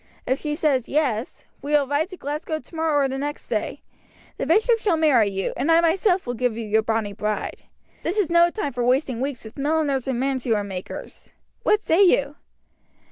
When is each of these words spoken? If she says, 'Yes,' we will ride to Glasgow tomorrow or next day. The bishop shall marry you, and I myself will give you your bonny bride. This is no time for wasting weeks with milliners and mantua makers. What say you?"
If 0.25 0.39
she 0.39 0.55
says, 0.55 0.89
'Yes,' 0.89 1.45
we 1.61 1.73
will 1.73 1.85
ride 1.85 2.07
to 2.09 2.17
Glasgow 2.17 2.57
tomorrow 2.57 3.05
or 3.05 3.07
next 3.07 3.47
day. 3.49 3.83
The 4.37 4.47
bishop 4.47 4.79
shall 4.79 4.97
marry 4.97 5.29
you, 5.29 5.53
and 5.55 5.71
I 5.71 5.79
myself 5.79 6.25
will 6.25 6.33
give 6.33 6.57
you 6.57 6.65
your 6.65 6.81
bonny 6.81 7.13
bride. 7.13 7.65
This 8.01 8.17
is 8.17 8.31
no 8.31 8.49
time 8.49 8.73
for 8.73 8.83
wasting 8.83 9.21
weeks 9.21 9.45
with 9.45 9.59
milliners 9.59 10.07
and 10.07 10.19
mantua 10.19 10.63
makers. 10.63 11.29
What 11.61 11.83
say 11.83 12.01
you?" 12.03 12.35